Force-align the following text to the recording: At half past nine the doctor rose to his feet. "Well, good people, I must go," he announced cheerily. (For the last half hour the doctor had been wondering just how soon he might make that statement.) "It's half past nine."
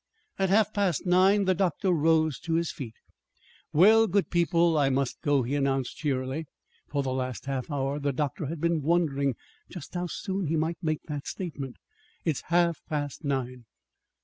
At 0.39 0.49
half 0.49 0.73
past 0.73 1.05
nine 1.05 1.45
the 1.45 1.53
doctor 1.53 1.91
rose 1.91 2.39
to 2.39 2.55
his 2.55 2.71
feet. 2.71 2.95
"Well, 3.71 4.07
good 4.07 4.31
people, 4.31 4.75
I 4.75 4.89
must 4.89 5.21
go," 5.21 5.43
he 5.43 5.53
announced 5.53 5.95
cheerily. 5.97 6.47
(For 6.87 7.03
the 7.03 7.13
last 7.13 7.45
half 7.45 7.69
hour 7.69 7.99
the 7.99 8.11
doctor 8.11 8.47
had 8.47 8.59
been 8.59 8.81
wondering 8.81 9.35
just 9.69 9.93
how 9.93 10.07
soon 10.07 10.47
he 10.47 10.55
might 10.55 10.81
make 10.81 11.03
that 11.03 11.27
statement.) 11.27 11.75
"It's 12.25 12.41
half 12.47 12.79
past 12.89 13.23
nine." 13.23 13.65